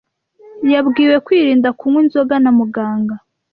[0.73, 3.15] Yabwiwe kwirinda kunywa inzoga na muganga.